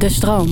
[0.00, 0.48] De stroom.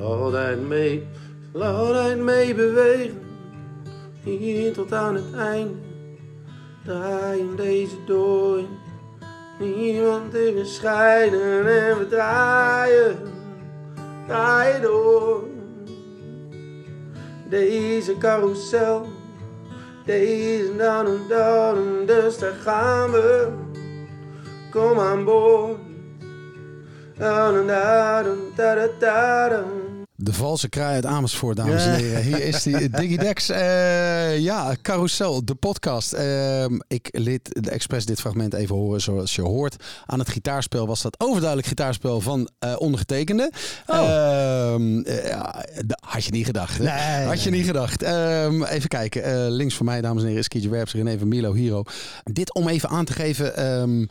[0.00, 1.06] Altijd mee,
[1.52, 3.20] altijd mee bewegen.
[4.22, 5.74] Hier tot aan het einde.
[6.84, 8.60] Draaien deze door.
[9.58, 13.16] Niemand tegen scheiden en we draaien.
[14.26, 15.44] Draaien door.
[17.48, 19.06] Deze carousel.
[20.04, 22.06] Deze dan en dan.
[22.06, 23.48] Dus daar gaan we.
[24.70, 25.95] Kom aan boord.
[30.18, 32.22] De valse kraai uit Amersfoort, dames en heren.
[32.22, 33.48] Hier is die Digidex.
[33.48, 36.12] Eh ja, Carousel, de podcast.
[36.12, 39.00] Ehm, ik liet de expres dit fragment even horen.
[39.00, 43.50] Zoals je hoort aan het gitaarspel was dat overduidelijk gitaarspel van eh, ondergetekende.
[43.86, 45.38] Ehm, eh,
[46.00, 46.78] had je niet gedacht.
[46.78, 47.24] hè?
[47.26, 48.02] had je niet gedacht.
[48.02, 49.50] Ehm, even kijken.
[49.50, 51.82] Links voor mij, dames en heren, is Kietje Werps, René van Milo, Hero.
[52.24, 53.56] Dit om even aan te geven...
[53.56, 54.04] ehm,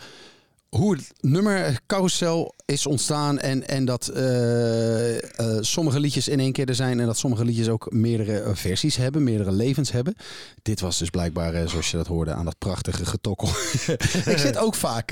[0.76, 6.52] hoe het nummer Carousel is ontstaan en, en dat eh, eh, sommige liedjes in één
[6.52, 10.16] keer er zijn en dat sommige liedjes ook meerdere eh, versies hebben, meerdere levens hebben.
[10.62, 13.48] Dit was dus blijkbaar, zoals je dat hoorde, aan dat prachtige getokkel.
[14.34, 15.12] ik zit ook vaak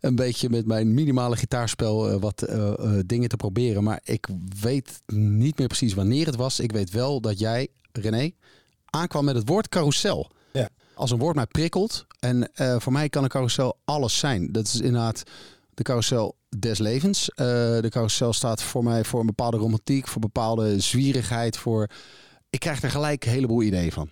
[0.00, 2.46] een beetje met mijn minimale gitaarspel wat
[3.06, 4.28] dingen te proberen, maar ik
[4.60, 6.60] weet niet meer precies wanneer het was.
[6.60, 8.30] Ik weet wel dat jij, René,
[8.90, 10.68] aankwam met het woord carousel Ja.
[10.94, 12.06] als een woord mij prikkelt.
[12.20, 14.52] En eh, voor mij kan een carousel alles zijn.
[14.52, 15.22] Dat is inderdaad
[15.74, 17.30] de carousel des levens.
[17.30, 17.46] Eh,
[17.80, 21.88] de carousel staat voor mij voor een bepaalde romantiek, voor bepaalde zwierigheid, voor...
[22.50, 24.08] Ik krijg er gelijk een heleboel ideeën van.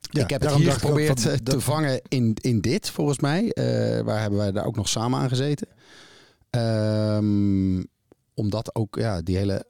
[0.00, 3.52] Ja, ik heb het hier geprobeerd van, eh, te vangen in, in dit, volgens mij.
[4.04, 5.68] Waar hebben wij daar ook nog samen aan gezeten.
[6.50, 7.82] Ehm,
[8.34, 9.66] omdat ook ja, die hele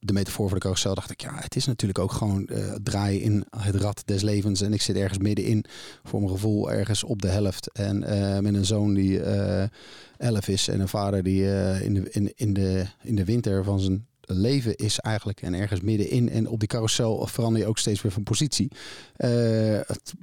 [0.00, 3.20] de metafoor voor de carousel dacht ik, ja, het is natuurlijk ook gewoon eh, draaien
[3.20, 4.60] in het rad des levens.
[4.60, 5.64] En ik zit ergens middenin,
[6.04, 7.72] voor mijn gevoel, ergens op de helft.
[7.72, 9.68] En eh, met een zoon die eh
[10.16, 11.42] elf is en een vader die
[11.82, 15.42] in, de, in, in, de, in de winter van zijn leven is eigenlijk.
[15.42, 16.28] En ergens middenin.
[16.28, 18.70] En op die carousel verander je ook steeds weer van positie.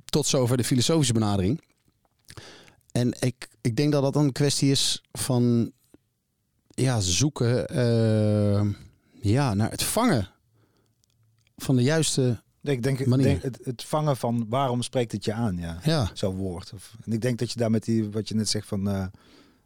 [0.06, 1.62] Tot zover de filosofische benadering.
[2.92, 5.72] En ik, ik denk dat dat een kwestie is van
[6.68, 7.66] ja, zoeken
[9.32, 10.30] ja, naar het vangen
[11.58, 12.44] van de juiste.
[12.62, 13.26] Ik denk, manier.
[13.26, 15.80] denk het, het vangen van waarom spreekt het je aan, ja.
[15.84, 16.74] Ja, Zo'n woord.
[16.74, 19.06] Of, en ik denk dat je daar met die, wat je net zegt van, eh,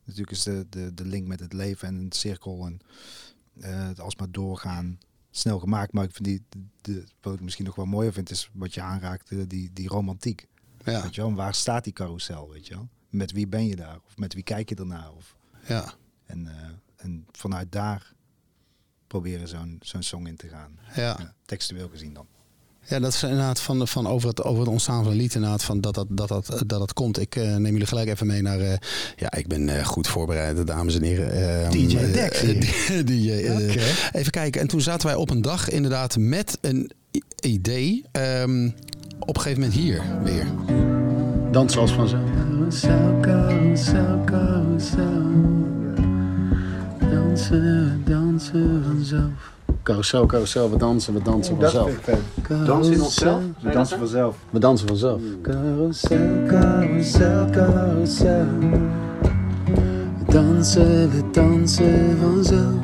[0.03, 2.79] natuurlijk is de, de, de link met het leven en het cirkel en
[3.59, 4.99] eh, het alsmaar doorgaan
[5.31, 5.93] snel gemaakt.
[5.93, 6.43] Maar ik vind die,
[6.81, 10.47] de, wat ik misschien nog wel mooier vind, is wat je aanraakt, die, die romantiek.
[10.85, 12.89] ja, Weet je wel, En waar staat die carousel, weet je wel?
[13.09, 13.99] Met wie ben je daar?
[14.05, 15.11] Of met wie kijk je ernaar?
[15.15, 15.35] Of,
[15.67, 15.93] ja,
[16.25, 18.13] en, eh, en vanuit daar
[19.09, 20.71] proberen zo'n zo'n song in te gaan.
[20.95, 21.15] ja.
[21.19, 22.25] Ja, textueel gezien dan.
[22.85, 25.63] Ja, dat is inderdaad van, van over, het, over het ontstaan van een lied inderdaad,
[25.63, 27.19] van dat dat, dat, dat, dat, dat komt.
[27.19, 28.59] Ik eh, neem jullie gelijk even mee naar...
[28.59, 28.73] eh,
[29.15, 31.31] ja, ik ben eh, goed voorbereid, dames en heren.
[31.63, 33.05] Eh, DJ Dex hier.
[33.05, 33.83] DJ, Oké.
[34.11, 34.61] Even kijken.
[34.61, 36.91] En toen zaten wij op een dag inderdaad met een
[37.41, 38.05] idee.
[38.11, 38.69] ehm,
[39.19, 40.45] op een gegeven moment hier weer.
[41.51, 42.29] Dans zoals vanzelf.
[47.39, 48.27] Carousel, carousel, carousel.
[48.27, 49.53] Dansen, dansen vanzelf.
[49.83, 52.03] Carousel, carousel, we dansen, we dansen vanzelf.
[52.65, 53.43] Dansen in onszelf?
[53.61, 54.35] We dansen vanzelf.
[54.49, 55.21] We dansen vanzelf.
[55.41, 58.45] Carousel, carousel, carousel.
[60.17, 62.81] We dansen, we dansen vanzelf.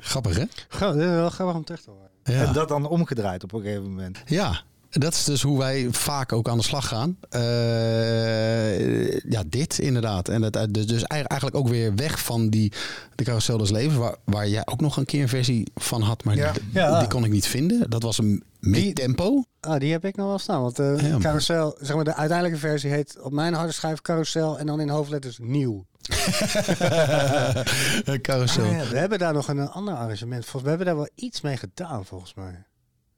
[0.00, 0.44] Grappig, hè?
[0.68, 2.10] Ga, is wel grappig om terug te horen.
[2.24, 2.46] Ja.
[2.46, 4.22] En dat dan omgedraaid op een gegeven moment.
[4.24, 7.16] Ja, dat is dus hoe wij vaak ook aan de slag gaan.
[7.30, 10.28] Eh, ja, dit inderdaad.
[10.28, 12.72] En dat, dus dus eigenlijk ook weer weg van die,
[13.14, 16.24] de carousel des levens, waar, waar jij ook nog een keer een versie van had,
[16.24, 16.52] maar Ja.
[16.52, 16.98] die, Ja.
[16.98, 17.90] die kon ik niet vinden.
[17.90, 19.44] Dat was een mid-tempo.
[19.60, 20.62] Ah, die heb ik nog wel staan.
[20.62, 21.18] Want eh Ja.
[21.18, 24.88] carousel, zeg maar de uiteindelijke versie heet op mijn harde schijf carousel en dan in
[24.88, 25.86] hoofdletters nieuw.
[28.22, 28.64] carousel.
[28.64, 30.42] Ah, ja, we hebben daar nog een, eh, ander arrangement.
[30.44, 32.64] Volgens we hebben daar wel iets mee gedaan, volgens mij.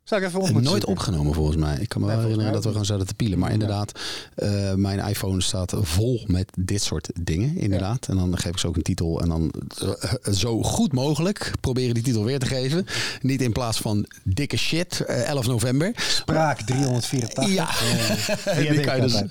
[0.09, 1.03] Zou ik even op En moeten nooit zoeken.
[1.03, 1.79] opgenomen volgens mij.
[1.81, 3.39] Ik kan me wel Nee, herinneren dat we gewoon zaten te pielen.
[3.39, 3.93] Maar inderdaad,
[4.35, 7.57] eh, mijn iPhone staat vol met dit soort dingen.
[7.57, 8.07] Inderdaad.
[8.09, 9.21] En dan geef ik ze ook een titel.
[9.21, 12.87] En dan eh, zo goed mogelijk proberen die titel weer te geven.
[13.21, 15.93] Niet in plaats van dikke shit, eh, 11 november.
[15.97, 17.49] Spraak 384.
[17.49, 17.69] Ja,
[18.61, 19.23] die die kan je dus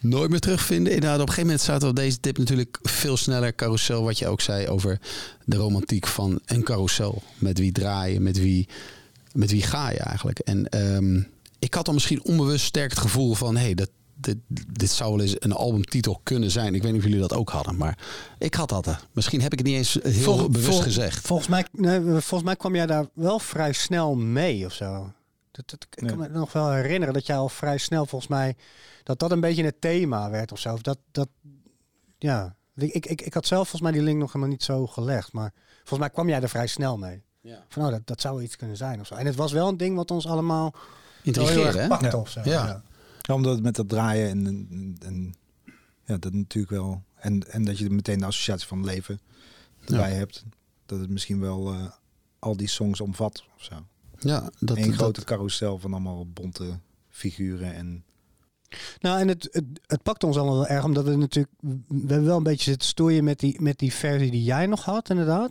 [0.00, 0.92] nooit meer terugvinden.
[0.92, 4.02] Inderdaad, op een gegeven moment staat op deze tip natuurlijk veel sneller carousel.
[4.02, 4.98] Wat je ook zei over
[5.44, 7.22] de romantiek van een carousel.
[7.38, 8.68] Met wie draaien, met wie,
[9.32, 10.38] met wie ga je eigenlijk.
[10.38, 11.22] En ehm,
[11.58, 13.56] ik had dan misschien onbewust sterk het gevoel van...
[13.56, 14.36] Hey, dat, dit,
[14.72, 16.74] dit zou wel eens een albumtitel kunnen zijn.
[16.74, 17.98] Ik weet niet of jullie dat ook hadden, maar
[18.38, 19.06] ik had dat.
[19.12, 21.26] Misschien heb ik het niet eens heel Vol- bewust vol- gezegd.
[21.26, 25.12] Volgens mij, nee, volgens mij kwam jij daar wel vrij snel mee of zo.
[25.50, 28.56] Dat, dat, ik kan me nog wel herinneren dat jij al vrij snel volgens mij...
[29.02, 30.72] dat dat een beetje het thema werd of zo.
[30.72, 31.28] Of dat, dat,
[32.18, 34.86] ja, Ik, ik, ik, ik had zelf volgens mij die link nog helemaal niet zo
[34.86, 35.32] gelegd.
[35.32, 37.22] Maar volgens mij kwam jij er vrij snel mee.
[37.40, 37.64] Ja.
[37.68, 39.14] Van, oh, dat, dat zou iets kunnen zijn of zo.
[39.14, 40.74] En het was wel een ding wat ons allemaal
[41.24, 41.88] erg hè?
[41.88, 42.16] pakte Ja.
[42.16, 42.40] of zo.
[42.44, 42.82] Ja.
[43.20, 45.34] Ja, omdat het met dat draaien en, en, en
[46.04, 47.02] ja, dat natuurlijk wel.
[47.14, 49.20] En, en dat je meteen de associatie van leven
[49.84, 50.44] erbij hebt.
[50.86, 51.84] Dat het misschien wel eh,
[52.38, 53.74] al die songs omvat of zo.
[54.18, 56.78] Ja, dat, Een dat- grote carousel van allemaal bonte
[57.08, 57.74] figuren.
[57.74, 58.04] En
[59.00, 61.52] Nou, en het, het, het pakte ons allemaal wel erg, omdat we natuurlijk...
[61.60, 64.84] We hebben wel een beetje zitten stoeien met die, met die versie die jij nog
[64.84, 65.50] had, inderdaad.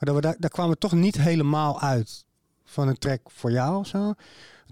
[0.00, 2.24] Maar daar, daar kwamen we toch niet helemaal uit
[2.64, 4.14] van een track voor jou of zo.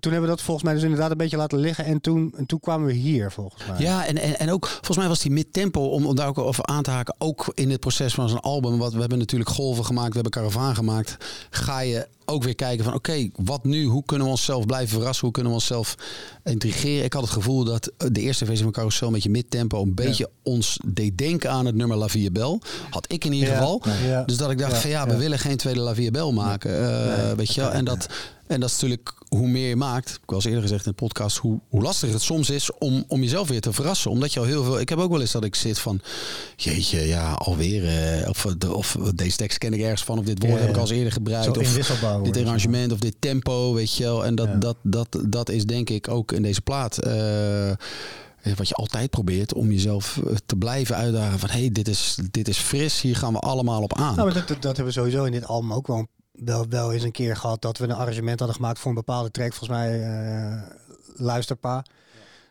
[0.00, 1.85] Toen hebben we dat volgens mij dus inderdaad een beetje laten liggen.
[1.85, 3.77] En toen, en toen kwamen we hier, volgens mij.
[3.79, 6.65] Ja, en, en, en ook volgens mij was die mid-tempo, om, om daar ook over
[6.65, 8.79] aan te haken, ook in het proces van zo'n album.
[8.79, 11.17] Wat, we hebben natuurlijk golven gemaakt, we hebben karavaan gemaakt.
[11.50, 13.85] Ga je ook weer kijken van oké, wat nu?
[13.85, 15.25] Hoe kunnen we onszelf blijven verrassen?
[15.25, 15.95] Hoe kunnen we onszelf
[16.44, 17.05] intrigeren?
[17.05, 20.31] Ik had het gevoel dat de eerste versie van Carousel een beetje mid-tempo een beetje
[20.43, 22.59] ons deed denken aan het nummer La est Belle.
[22.91, 23.83] Had ik in ieder Ja, geval.
[24.06, 24.23] ja.
[24.25, 26.81] Dus dat ik dacht Ja, van ja, we willen geen tweede La est Belle maken.
[26.81, 27.71] Eh, weet je wel?
[27.71, 28.06] En dat,
[28.47, 30.21] en dat is natuurlijk hoe meer je maakt.
[30.27, 33.21] Ik eens eerder gezegd in de podcast hoe, hoe lastig het soms is om, om
[33.23, 34.11] jezelf weer te verrassen.
[34.11, 34.81] Omdat je al heel veel.
[34.81, 36.01] Ik heb ook wel eens dat ik zit van.
[36.57, 37.87] Jeetje, ja, alweer.
[38.23, 40.19] eh, of, de- of deze tekst ken ik ergens van.
[40.19, 41.57] Of dit woord Ja, heb ik al eens eerder gebruikt.
[41.59, 41.75] Of
[42.23, 44.25] dit arrangement of dit tempo, weet je wel.
[44.25, 44.55] En dat, Ja.
[44.55, 46.99] dat, dat, dat is denk ik ook in deze plaat.
[46.99, 47.71] eh,
[48.57, 52.19] wat je altijd probeert om jezelf eh, te blijven uitdagen van hé, hey, dit, is,
[52.31, 54.15] dit is fris, hier gaan we allemaal op aan.
[54.15, 56.07] Nou, maar dat, dat, dat hebben we sowieso in dit album ook wel,
[56.44, 57.62] wel, wel eens een keer gehad.
[57.62, 59.52] Dat we een arrangement hadden gemaakt voor een bepaalde track.
[59.55, 60.62] Volgens mij eh
[61.14, 61.75] Luisterpa.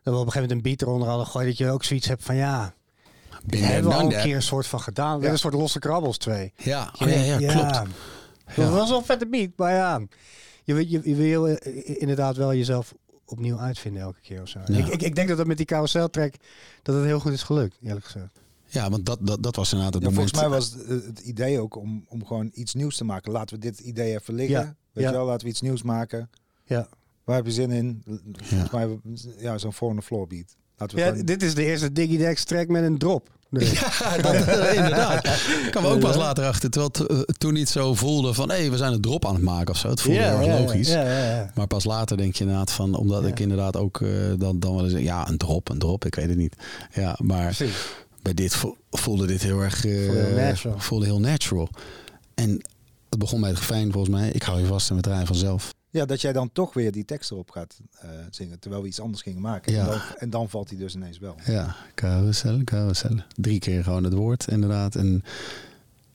[0.03, 1.47] Dat we op een gegeven moment een beat eronder hadden gegooid.
[1.47, 2.73] Dat je ook zoiets hebt van ja,
[3.43, 5.19] dit there, hebben we al done een keer een soort van gedaan.
[5.19, 6.53] Weer een soort losse krabbels twee.
[6.57, 7.89] Ja, oh, ja, ja, klopt.
[8.55, 10.01] Dat was wel een vette beat, maar ja.
[10.63, 12.93] Je, wil- je, je wil eh, inderdaad wel jezelf
[13.25, 14.59] opnieuw uitvinden elke keer of zo.
[14.65, 16.33] Ik, ik, ik denk dat dat met die carousel track
[16.83, 18.39] dat het heel goed is gelukt, eerlijk gezegd.
[18.69, 20.29] Ja, want dat, dat, dat was inderdaad het ja, moment.
[20.37, 23.31] volgens mij was het, het idee ook om, om gewoon iets nieuws te maken.
[23.31, 24.59] Laten we dit idee even liggen.
[24.59, 24.75] Ja.
[24.93, 25.09] Weet Ja.
[25.09, 26.29] je wel, laten we iets nieuws maken.
[26.65, 26.87] Ja.
[27.23, 28.03] Waar heb je zin in?
[28.33, 28.97] Volgens mij,
[29.37, 30.55] ja, zo'n four on the floor beat.
[30.77, 33.29] Laten we Ja, gewoon- dit is de eerste Digidex track met een drop.
[33.51, 33.73] erin.
[33.73, 34.33] Ja, dat,
[34.75, 35.25] inderdaad.
[35.25, 38.69] Ik kwam ook pas later achter, terwijl het eh, toen niet zo voelde van hé,
[38.69, 39.89] we zijn een drop aan het maken of zo.
[39.89, 40.89] Het voelde heel erg logisch.
[40.89, 41.51] Ja, ja, ja.
[41.55, 44.83] Maar pas later denk je inderdaad van, omdat ik inderdaad ook eh, dan, dan wel
[44.89, 46.55] eens, ja, een drop, een drop, ik weet het niet.
[46.93, 47.75] Ja, maar Precies.
[48.21, 50.79] Bij dit vo- voelde dit heel erg, eh, Voelde heel natural.
[50.79, 51.69] voelde heel natural.
[52.33, 52.49] En
[53.09, 54.29] het begon bij het refrein volgens mij.
[54.29, 55.73] Ik hou je vast en we draaien vanzelf.
[55.89, 58.59] Ja, dat jij dan toch weer die tekst erop gaat eh, zingen.
[58.59, 59.71] Terwijl we iets anders gingen maken.
[59.73, 59.79] Ja.
[59.83, 61.35] En, dan, en dan valt hij dus ineens wel.
[61.45, 63.15] Ja, carousel, carousel.
[63.35, 64.95] Drie keer gewoon het woord, inderdaad.
[64.95, 65.23] En,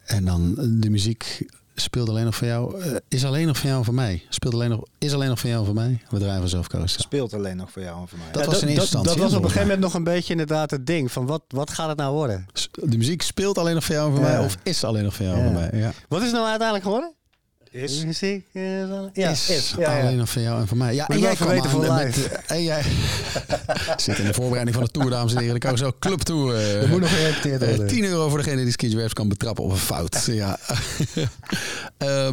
[0.05, 1.47] en dan de muziek
[1.83, 2.81] speelt alleen nog van jou.
[2.81, 4.23] eh, is alleen nog van jou en van mij.
[4.29, 6.03] Speelt alleen nog, is alleen nog van jou en van mij.
[6.11, 7.01] We draaien vanzelf carousel.
[7.01, 8.27] Speelt alleen nog voor jou en voor mij.
[8.33, 10.33] Dat Ja, was in eerste instantie, dat was op een gegeven moment nog een beetje
[10.33, 11.13] inderdaad het ding.
[11.13, 12.47] Van wat, wat gaat het nou worden?
[12.73, 14.33] De muziek speelt alleen nog van jou en van Ja.
[14.37, 14.45] mij.
[14.45, 15.51] Of is alleen nog van jou en Ja.
[15.53, 15.81] van mij.
[15.81, 15.93] Ja.
[16.09, 17.15] Wat is het nou uiteindelijk geworden?
[17.73, 18.05] Is.
[18.05, 18.63] Muziek is
[19.13, 19.75] Ja, is, is.
[19.79, 20.95] Ja, alleen nog van jou en van mij.
[20.95, 22.17] Ja, en jij kwam verweten aan voor met...
[22.17, 22.29] live.
[22.29, 22.83] eh, en jij
[23.97, 25.55] zit in de voorbereiding van de tour, dames en heren.
[25.55, 26.55] De Carousel Club Tour.
[26.55, 27.87] eh, Er moet nog gerepeteerd Eh, worden.
[27.87, 30.25] 10 euro voor degene die Waves kan betrappen op een fout.
[30.31, 30.59] ja.
[31.99, 32.29] Eh,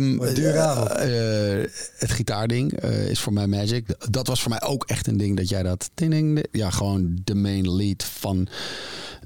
[1.63, 3.85] eh, het gitaarding eh, is voor mij magic.
[4.11, 5.89] Dat was voor mij ook echt een ding dat jij dat...
[5.93, 8.47] Ding, ding, ja, gewoon de main lead van...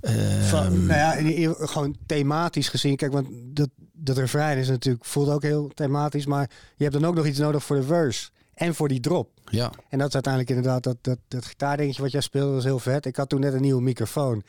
[0.01, 0.13] eh,
[0.50, 2.95] Van, nou ja, in gewoon thematisch gezien.
[2.95, 3.69] Kijk, want dat,
[4.04, 6.26] dat refrein is natuurlijk, voelt ook heel thematisch.
[6.26, 8.30] Maar je hebt dan ook nog iets nodig voor de verse.
[8.54, 9.30] En voor die drop.
[9.50, 12.80] ja, En dat is uiteindelijk inderdaad dat, dat, dat gitaardingetje wat jij speelde, was heel
[12.80, 13.06] vet.
[13.06, 14.44] Ik had toen net een nieuwe microfoon.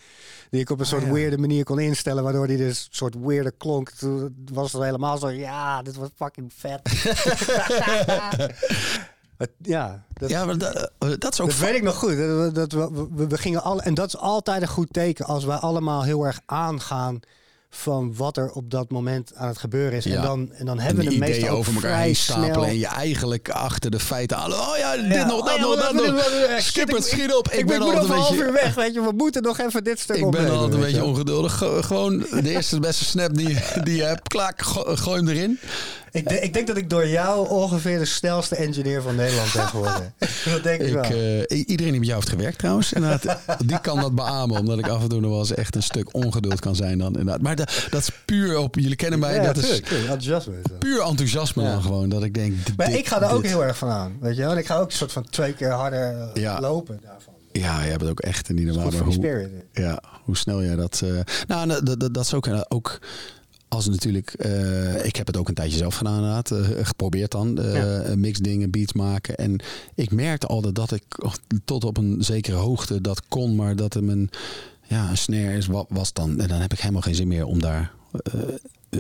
[0.51, 1.13] Die ik op een soort ja.
[1.13, 2.23] weirde manier kon instellen.
[2.23, 3.91] Waardoor die dus een soort weirde klonk.
[3.91, 6.81] Toen was het helemaal zo, ja, dit was fucking vet.
[9.59, 11.49] Ja, dat, ja maar dat, eh, dat is ook...
[11.49, 12.17] dat weet ik nog goed.
[12.17, 15.45] Dat, dat, we, we, we gingen alle, en dat is altijd een goed teken als
[15.45, 17.21] wij allemaal heel erg aangaan
[17.77, 20.05] van wat er op dat moment aan het gebeuren is.
[20.05, 20.17] Ja.
[20.17, 22.17] En, dan, en dan en hebben we het ideeën meestal ook over elkaar vrij heen
[22.17, 22.65] stapelen snel.
[22.65, 24.53] en je eigenlijk achter de feiten aan.
[24.53, 25.27] Oh ja, dit Ja.
[25.27, 26.25] nog, Oh dat ja, nog, dat nog.
[26.59, 27.49] Skipper, ik- schiet op.
[27.49, 28.45] Ik, Ik, ben moet altijd een half beetje...
[28.45, 29.01] uur weg, weet je.
[29.01, 31.05] We moeten nog even dit stuk Ik ben altijd een beetje je.
[31.05, 31.53] ongeduldig.
[31.59, 34.29] Ge- Gewoon de eerste beste snap die, die je hebt.
[34.29, 35.59] Klaak, go- gooi hem erin.
[36.21, 39.67] Ik, denk- ik denk dat ik door jou ongeveer de snelste engineer van Nederland ben
[39.69, 40.15] geworden.
[40.45, 41.03] dat denk ik, Ik, wel.
[41.03, 42.93] eh, iedereen die met jou heeft gewerkt trouwens.
[43.67, 44.59] Die kan dat beamen.
[44.59, 46.99] Omdat ik af en toe nog wel eens echt een stuk ongeduld kan zijn.
[46.99, 47.41] Dan, inderdaad.
[47.41, 48.75] Maar da- dat is puur op...
[48.75, 49.35] Jullie kennen mij.
[49.35, 50.79] ja, dat is enthousiasme is dat.
[50.79, 51.73] puur enthousiasme Ja.
[51.73, 52.09] dan gewoon.
[52.09, 52.67] Dat ik denk...
[52.67, 54.51] dit- Maar ik ga er ook dit- heel erg van aan, weet je wel.
[54.51, 56.61] En ik ga ook een soort van twee keer harder eh, Ja.
[56.61, 57.33] lopen daarvan.
[57.53, 58.93] Ja, je hebt het ook echt niet normaal.
[58.93, 59.51] Hoe-.
[59.73, 61.01] Ja, hoe snel jij dat...
[61.05, 61.11] eh,
[61.47, 62.99] nou, dat, dat, dat is ook, ook
[63.75, 64.31] als natuurlijk...
[64.33, 66.51] eh, ik heb het ook een tijdje zelf gedaan inderdaad.
[66.51, 67.59] eh, geprobeerd dan.
[67.59, 67.75] eh
[68.09, 68.17] Ja.
[68.17, 69.37] Mixdingen, beats maken.
[69.37, 69.61] En
[69.95, 71.03] ik merkte altijd dat ik
[71.65, 73.55] tot op een zekere hoogte dat kon.
[73.55, 74.31] Maar dat er mijn...
[74.89, 76.41] ja, een snare is, wa- was dan...
[76.41, 77.93] En dan heb ik helemaal geen zin meer om daar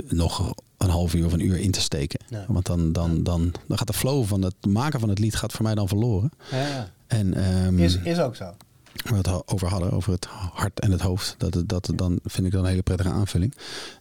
[0.09, 2.21] nog een half uur of een uur in te steken.
[2.49, 5.53] Want dan, dan, dan, dan gaat de flow van het maken van het lied gaat
[5.53, 6.31] voor mij dan verloren.
[6.51, 8.55] Ja, En ehm, is, is ook zo.
[9.03, 11.35] We het over hadden, over het hart en het hoofd.
[11.39, 13.55] Dat, dat dan vind ik dan een hele prettige aanvulling.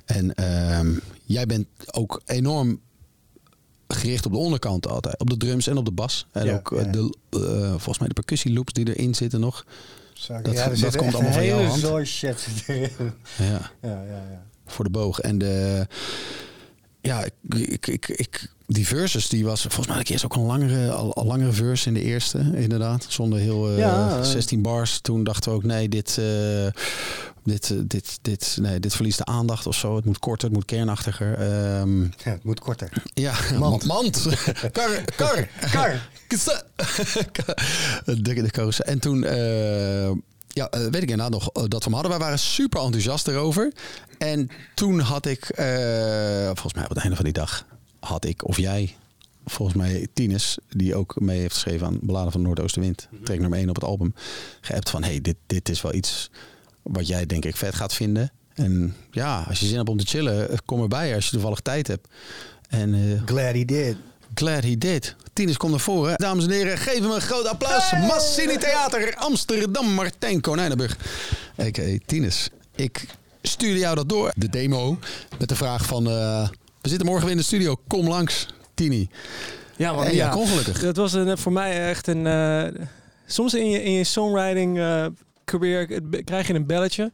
[0.06, 0.94] En ehm,
[1.26, 2.80] jij bent ook enorm
[3.88, 5.20] gericht op de onderkant altijd.
[5.20, 6.28] Op de drums en op de bas.
[6.32, 6.84] En Ja, ook ja.
[6.84, 9.66] de, eh, volgens mij de percussieloops die erin zitten nog.
[10.14, 10.42] Sorry.
[10.42, 11.82] Dat- ja, dat komt allemaal van jouw hand.
[12.68, 12.90] erin.
[13.38, 14.44] Ja, Ja, ja, ja.
[14.66, 15.20] voor de boog.
[15.20, 15.88] En de...
[17.04, 21.14] Ja, ik, ik, ik, die verses, die was volgens mij eerst ook een langere, al,
[21.16, 23.06] al langere verse in de eerste, inderdaad.
[23.10, 24.24] Zonder heel eh, Ja, eh.
[24.24, 25.00] 16 bars.
[25.00, 26.26] Toen dachten we ook, nee, dit, eh,
[27.44, 29.96] dit, eh, dit, dit, nee, dit verliest de aandacht of zo.
[29.96, 31.34] Het moet korter, het moet kernachtiger.
[31.34, 32.90] Ehm, Ja, het moet korter.
[33.14, 33.86] ja, Mand.
[33.94, 34.28] mand.
[34.72, 35.48] kar, kar.
[35.72, 36.10] Kar.
[38.06, 38.84] De, de.
[38.84, 40.12] En toen, eh,
[40.54, 42.12] ja, eh, weet ik inderdaad nog eh, dat we hem hadden.
[42.12, 43.74] Wij waren super enthousiast erover.
[44.18, 47.66] En toen had ik, eh, volgens mij op het einde van die dag,
[48.00, 48.96] had ik of jij,
[49.46, 53.70] volgens mij Tines, die ook mee heeft geschreven aan Beladen van Noordoostenwind, track nummer 1
[53.70, 54.14] op het album,
[54.62, 56.30] geappt van, hey, dit, dit is wel iets
[56.82, 58.32] wat jij denk ik vet gaat vinden.
[58.54, 61.88] En ja, als je zin hebt om te chillen, kom erbij als je toevallig tijd
[61.88, 62.08] hebt.
[62.70, 63.96] En eh, Glad he did.
[64.36, 65.16] Glad he did.
[65.34, 66.18] Tienes komt naar voren.
[66.18, 67.92] Dames en heren, geef hem een groot applaus.
[67.92, 70.98] Massini Theater, Amsterdam, Martijn Konijnenburg.
[71.62, 71.98] A.k.a.
[72.06, 72.50] Tienes.
[72.76, 73.06] Ik
[73.42, 74.98] stuurde jou dat door, de demo,
[75.40, 76.08] met de vraag van...
[76.08, 76.48] eh,
[76.82, 79.10] we zitten morgen weer in de studio, kom langs, Tini.
[79.76, 80.06] Ja, man.
[80.06, 80.26] En ja.
[80.26, 80.80] ja, kon gelukkig.
[80.80, 82.28] Dat was een, voor mij echt een...
[82.28, 82.82] eh,
[83.26, 85.06] soms in je, in je songwriting eh,
[85.46, 87.12] career krijg je een belletje.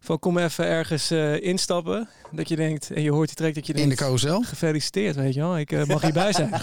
[0.00, 2.08] Van kom even ergens eh, instappen.
[2.30, 4.00] Dat je denkt, en je hoort die track dat je In de denkt...
[4.00, 4.42] carousel.
[4.42, 5.58] Gefeliciteerd, weet je wel.
[5.58, 6.50] Ik eh, mag hierbij zijn.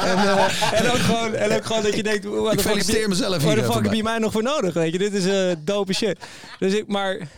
[0.00, 2.24] En, eh, en, ook gewoon, en ook gewoon dat je denkt...
[2.24, 3.62] Ik fuck feliciteer mezelf Waar hier.
[3.66, 4.74] de fuck heb je mij nog voor nodig?
[4.74, 6.18] Weet je, dit is dope shit.
[6.58, 7.28] Dus ik, maar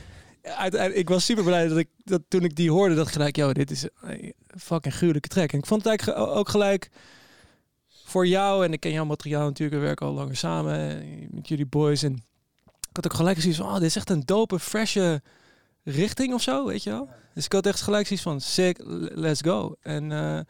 [0.92, 3.70] ik was super blij dat ik dat toen ik die hoorde, dat gelijk, yo, dit
[3.70, 5.52] is een fucking gruwelijke track.
[5.52, 6.90] En ik vond het eigenlijk ge- ook gelijk
[8.04, 11.66] voor jou en ik ken jouw materiaal natuurlijk, we werken al langer samen met jullie
[11.66, 12.22] boys en
[12.90, 15.23] ik had ook gelijk zoiets van, oh, dit is echt een dope, freshe
[15.82, 17.09] richting of zo, weet je wel.
[17.35, 18.80] Dus ik had echt gelijk zoiets van, sick,
[19.14, 19.76] let's go.
[19.80, 20.40] En eh,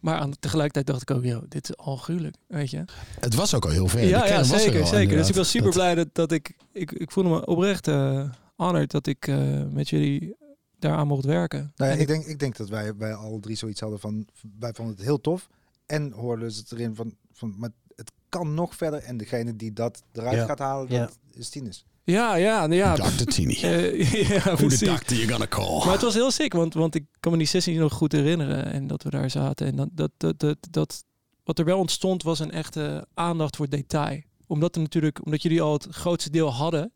[0.00, 2.84] maar aan, tegelijkertijd dacht ik ook, yo, dit is al gruwelijk, weet je.
[3.20, 4.00] Het was ook al heel ver.
[4.06, 5.16] Ja, ja er zeker, al, zeker.
[5.16, 6.92] Dus ik was super Dat- blij dat, dat ik, ik...
[6.92, 10.36] Ik voelde me oprecht eh honored dat ik eh, met jullie
[10.78, 11.72] daaraan mocht werken.
[11.76, 14.26] Nou ja, ik, denk, ik denk dat wij, wij alle drie zoiets hadden van,
[14.58, 15.48] wij vonden het heel tof.
[15.86, 19.02] En hoorden ze het erin van, van, maar het kan nog verder.
[19.02, 20.44] En degene die dat eruit Ja.
[20.44, 21.00] gaat halen, Ja.
[21.00, 21.84] dat is Tines.
[22.04, 22.94] Ja, ja, nou ja.
[22.94, 23.24] Dr.
[23.24, 23.54] Tini.
[23.54, 25.78] eh, ja, Who the doctor you gonna call?
[25.84, 28.64] Maar het was heel sick, want, want ik kan me die sessie nog goed herinneren.
[28.64, 29.66] En dat we daar zaten.
[29.66, 31.04] En dat, dat, dat, dat, dat,
[31.44, 34.20] wat er wel ontstond was een echte aandacht voor detail.
[34.46, 36.92] Omdat, er natuurlijk, omdat jullie al het grootste deel hadden.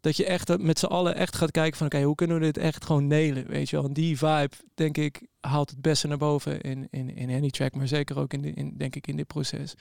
[0.00, 1.86] Dat je echt eh, met z'n allen echt gaat kijken van...
[1.86, 3.84] Oké, hoe kunnen we dit echt gewoon nelen, weet je wel.
[3.84, 7.74] En die vibe, denk ik, haalt het beste naar boven in, in, in any track.
[7.74, 9.74] Maar zeker ook in, de, in, denk ik, in dit proces.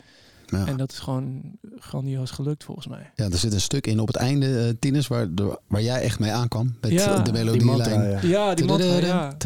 [0.48, 0.66] Ja.
[0.66, 1.42] En dat is gewoon
[1.80, 3.12] grandioos gelukt, volgens mij.
[3.16, 5.28] Ja, er zit een stuk in op het einde, Tines, waar,
[5.68, 6.76] waar jij echt mee aankwam.
[6.82, 8.02] Met Ja, eh, de Die melodielijn.
[8.02, 8.20] ja.
[8.22, 9.40] Ja, die ja.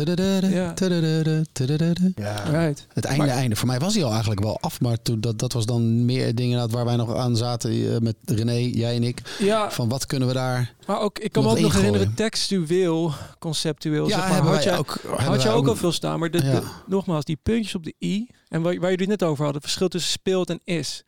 [2.15, 2.43] Ja.
[2.65, 2.87] Right.
[2.93, 3.55] Het einde, Maar- einde.
[3.55, 6.35] Voor mij was hij al eigenlijk wel af, maar toen, dat, dat was dan meer
[6.35, 9.21] dingen waar wij nog aan zaten eh, met René, jij en ik.
[9.39, 10.73] Ja, Van wat kunnen we daar...
[10.87, 14.07] maar ook, ik kan me Nog ook nog herinneren, textueel, conceptueel.
[14.07, 14.99] zeg maar, hebben had wij jij, ook.
[15.17, 16.19] had je ook al veel staan.
[16.19, 16.51] Maar de, Ja.
[16.59, 19.61] de- nogmaals, die puntjes op de i en waar, waar jullie het net over hadden,
[19.61, 21.03] het verschil tussen speelt en is.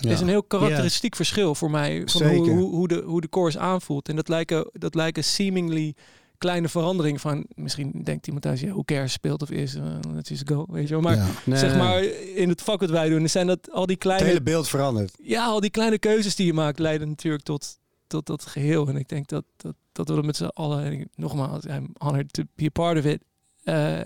[0.00, 0.10] Ja.
[0.10, 2.02] is een heel karakteristiek verschil voor mij.
[2.06, 4.08] Van hoe, hoe, hoe, de, hoe de chorus aanvoelt.
[4.08, 5.94] En dat lijken, dat lijken seemingly
[6.38, 7.46] kleine veranderingen van...
[7.54, 9.74] Misschien denkt iemand thuis, ja, hoe cares speelt of is.
[10.14, 11.00] Het is go, weet je wel.
[11.02, 11.26] Maar Ja.
[11.44, 12.02] Nee, zeg maar,
[12.34, 14.24] in het vak wat wij doen, zijn dat al die Het kleine...
[14.26, 15.14] hele beeld verandert.
[15.22, 18.88] Ja, al die kleine keuzes die je maakt leiden natuurlijk tot, tot dat geheel.
[18.88, 21.90] En ik denk dat, dat, dat we dat met z'n allen, en ik- nogmaals, I'm
[21.98, 23.22] honored to be a part of it.
[23.64, 23.98] Eh,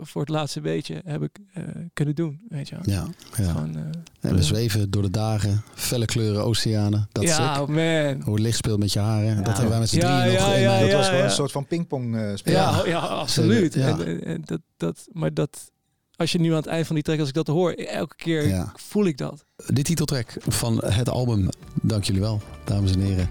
[0.00, 1.62] voor het laatste beetje heb ik eh,
[1.92, 2.94] kunnen doen, weet je wel.
[2.94, 3.50] Ja, ja.
[3.52, 7.08] Gewoon, eh, En we zweven door de dagen, felle kleuren, oceanen.
[7.12, 7.62] Dat is ja, sick.
[7.62, 8.22] oh man.
[8.22, 9.36] Hoe het licht speelt met je haren.
[9.36, 10.60] dat hebben wij met z'n Ja, drieën nog ja, in.
[10.62, 10.96] ja, eh, dat ja.
[10.96, 12.60] was gewoon een soort van pingpong eh spelen.
[12.60, 13.74] Ja, Ja, absoluut.
[13.74, 13.88] ja.
[13.88, 15.70] En, en- en dat, dat, maar dat,
[16.16, 18.48] als je nu aan het eind van die track, als ik dat hoor, elke keer
[18.48, 18.72] Ja.
[18.76, 19.44] voel ik dat.
[19.66, 21.48] De titeltrack van het album.
[21.82, 23.28] Dank jullie wel, dames en heren.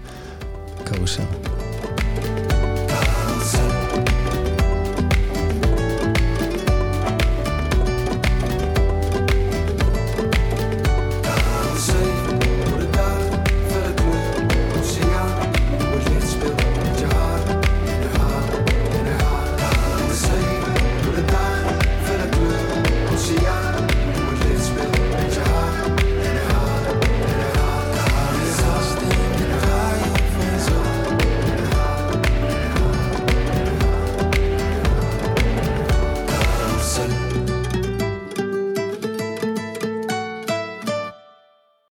[0.84, 1.26] Carousel.